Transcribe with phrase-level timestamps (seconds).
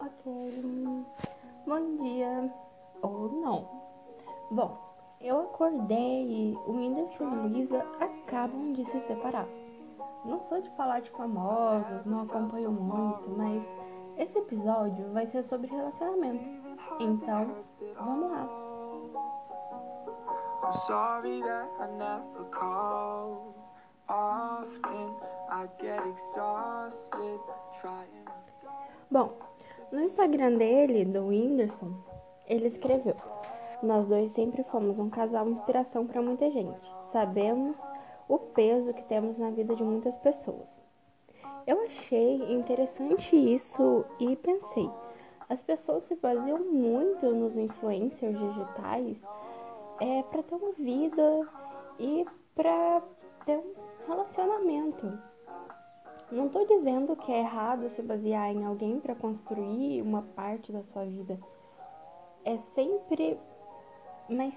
[0.00, 1.04] Ok.
[1.66, 2.52] Bom dia.
[3.02, 3.68] Ou não.
[4.50, 4.78] Bom,
[5.20, 9.46] eu acordei e o Whindersson e Luísa acabam de se separar.
[10.24, 13.62] Não sou de falar de famosos, não acompanho muito, mas
[14.16, 16.44] esse episódio vai ser sobre relacionamento.
[17.00, 17.54] Então,
[17.96, 18.48] vamos lá.
[20.62, 23.54] I'm sorry that I never call.
[24.08, 25.14] Often
[25.50, 27.40] I get exhausted
[27.80, 28.23] trying.
[29.10, 29.32] Bom,
[29.92, 31.94] no Instagram dele, do Whindersson,
[32.46, 33.16] ele escreveu:
[33.82, 36.80] Nós dois sempre fomos um casal inspiração para muita gente.
[37.12, 37.76] Sabemos
[38.28, 40.68] o peso que temos na vida de muitas pessoas.
[41.66, 44.90] Eu achei interessante isso e pensei:
[45.48, 49.22] as pessoas se baseiam muito nos influencers digitais
[50.00, 51.48] é, para ter uma vida
[51.98, 53.02] e para
[53.44, 53.74] ter um
[54.06, 55.33] relacionamento.
[56.32, 60.82] Não estou dizendo que é errado se basear em alguém para construir uma parte da
[60.82, 61.38] sua vida.
[62.44, 63.38] É sempre.
[64.28, 64.54] Mas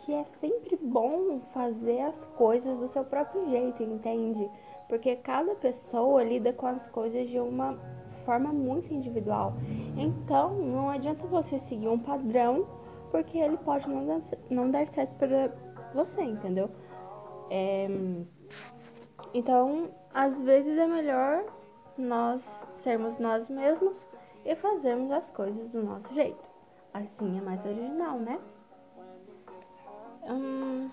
[0.00, 4.48] que é sempre bom fazer as coisas do seu próprio jeito, entende?
[4.88, 7.78] Porque cada pessoa lida com as coisas de uma
[8.24, 9.54] forma muito individual.
[9.96, 12.66] Então, não adianta você seguir um padrão,
[13.10, 15.52] porque ele pode não dar, não dar certo para
[15.94, 16.68] você, entendeu?
[17.50, 17.88] É...
[19.34, 21.44] Então, às vezes é melhor
[21.98, 22.42] nós
[22.78, 23.96] sermos nós mesmos
[24.44, 26.44] e fazermos as coisas do nosso jeito.
[26.92, 28.40] Assim é mais original, né?
[30.28, 30.88] Hum...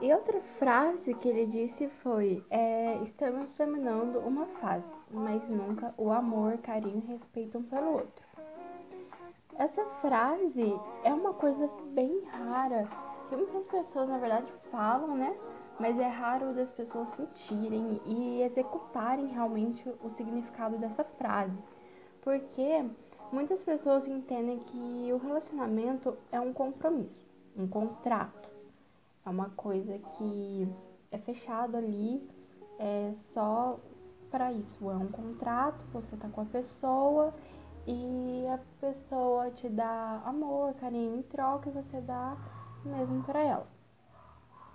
[0.00, 6.10] E outra frase que ele disse foi: é, Estamos terminando uma fase, mas nunca o
[6.10, 8.24] amor, carinho e respeito um pelo outro.
[9.56, 12.88] Essa frase é uma coisa bem rara
[13.28, 15.34] que muitas pessoas, na verdade, falam, né?
[15.78, 21.58] Mas é raro das pessoas sentirem e executarem realmente o significado dessa frase.
[22.22, 22.84] Porque
[23.32, 27.26] muitas pessoas entendem que o relacionamento é um compromisso,
[27.56, 28.48] um contrato.
[29.26, 30.68] É uma coisa que
[31.10, 32.28] é fechado ali
[32.78, 33.78] é só
[34.30, 34.90] para isso.
[34.90, 37.32] É um contrato, você tá com a pessoa
[37.86, 42.36] e a pessoa te dá amor, carinho em troca e você dá
[42.84, 43.73] mesmo para ela.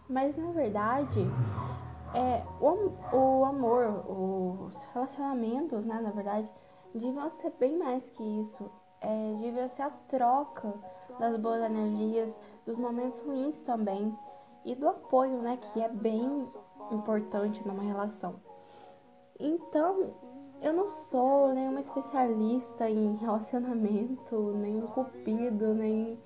[0.10, 1.20] Mas na verdade,
[2.16, 6.52] é, o, o amor, os relacionamentos, né, na verdade,
[6.94, 8.72] deviam ser bem mais que isso.
[9.02, 10.74] É, devia ser a troca
[11.20, 12.34] das boas energias,
[12.66, 14.18] dos momentos ruins também
[14.66, 16.48] e do apoio, né, que é bem
[16.92, 18.36] importante numa relação.
[19.40, 20.12] Então,
[20.62, 26.20] eu não sou nenhuma especialista em relacionamento, nem um cupido, nem,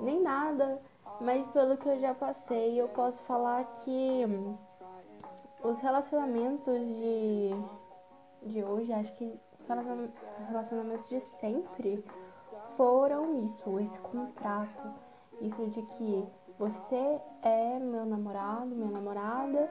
[0.00, 0.80] nem nada,
[1.20, 4.24] mas pelo que eu já passei, eu posso falar que
[5.62, 7.50] os relacionamentos de,
[8.42, 12.04] de hoje, acho que os relacionamentos de sempre
[12.76, 14.94] foram isso, esse contrato,
[15.40, 16.24] isso de que
[16.58, 19.70] você é meu namorado, minha namorada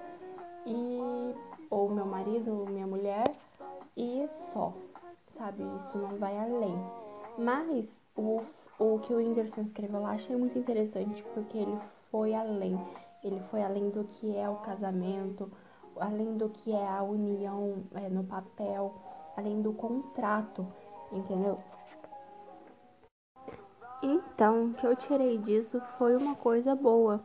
[0.66, 1.36] e
[1.70, 3.24] ou meu marido, minha mulher
[3.96, 4.74] e só,
[5.38, 5.64] sabe?
[5.64, 6.76] Isso não vai além.
[7.38, 8.42] Mas o,
[8.78, 11.78] o que o Whindersson escreveu lá achei muito interessante porque ele
[12.12, 12.80] foi além.
[13.24, 15.52] Ele foi além do que é o casamento,
[15.98, 18.94] além do que é a união é, no papel,
[19.36, 20.68] além do contrato,
[21.12, 21.60] entendeu?
[24.04, 27.22] Então, o que eu tirei disso foi uma coisa boa.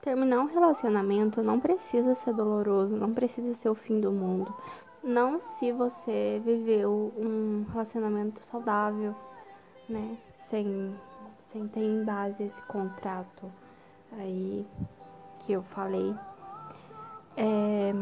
[0.00, 4.54] Terminar um relacionamento não precisa ser doloroso, não precisa ser o fim do mundo.
[5.02, 9.14] Não se você viveu um relacionamento saudável,
[9.88, 10.16] né?
[10.50, 10.94] Sem,
[11.46, 13.50] sem ter em base esse contrato
[14.12, 14.66] aí
[15.40, 16.14] que eu falei.
[17.36, 17.92] É...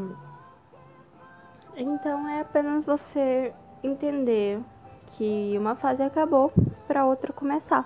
[1.76, 3.52] Então é apenas você
[3.82, 4.60] entender
[5.08, 6.52] que uma fase acabou
[6.86, 7.84] para outra começar.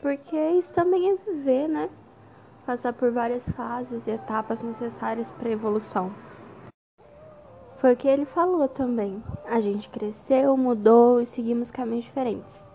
[0.00, 1.90] Porque isso também é viver, né?
[2.64, 6.12] Passar por várias fases e etapas necessárias para evolução.
[7.78, 9.22] Foi o que ele falou também.
[9.46, 12.67] A gente cresceu, mudou e seguimos caminhos diferentes.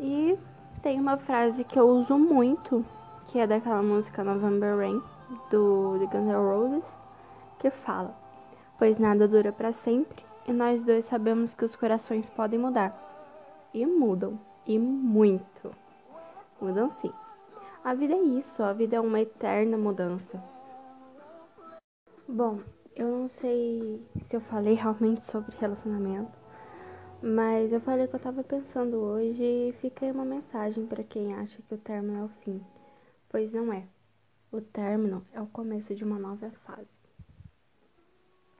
[0.00, 0.38] E
[0.82, 2.84] tem uma frase que eu uso muito,
[3.26, 5.02] que é daquela música November Rain,
[5.50, 6.84] do The Guns N' Roses,
[7.58, 8.14] que fala:
[8.78, 12.96] Pois nada dura para sempre, e nós dois sabemos que os corações podem mudar.
[13.74, 15.70] E mudam, e muito.
[16.60, 17.12] Mudam sim.
[17.84, 20.42] A vida é isso, a vida é uma eterna mudança.
[22.28, 22.60] Bom,
[22.94, 26.37] eu não sei se eu falei realmente sobre relacionamento,
[27.20, 31.34] mas eu falei o que eu tava pensando hoje e fiquei uma mensagem para quem
[31.34, 32.64] acha que o término é o fim.
[33.28, 33.88] Pois não é.
[34.52, 36.88] O término é o começo de uma nova fase.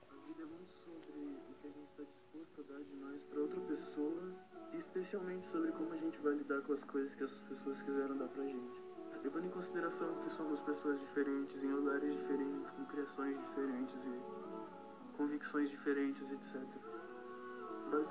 [0.09, 3.21] A vida é muito sobre o que a gente tá disposto a dar de nós
[3.37, 4.35] outra pessoa,
[4.73, 8.17] e especialmente sobre como a gente vai lidar com as coisas que essas pessoas quiseram
[8.17, 8.83] dar pra gente.
[9.23, 15.69] Levando em consideração que somos pessoas diferentes, em lugares diferentes, com criações diferentes e convicções
[15.69, 17.08] diferentes, etc.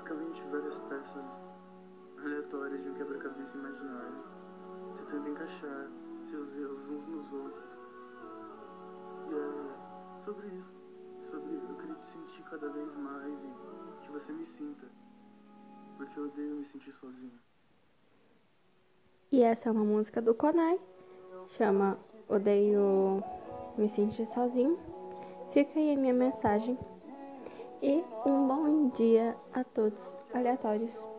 [0.09, 1.23] Basicamente, várias peças
[2.17, 4.23] aleatórias de um quebra-cabeça imaginário,
[4.97, 5.87] tentando encaixar
[6.31, 7.69] seus erros uns nos outros.
[9.29, 10.73] E é sobre isso,
[11.29, 14.87] sobre eu queria te sentir cada vez mais e que você me sinta,
[15.97, 17.39] porque eu odeio me sentir sozinho.
[19.31, 20.79] E essa é uma música do Konai,
[21.49, 23.23] chama Odeio
[23.77, 24.79] Me Sentir Sozinho.
[25.53, 26.79] Fica aí a minha mensagem.
[27.81, 29.97] E um bom dia a todos
[30.33, 31.18] aleatórios.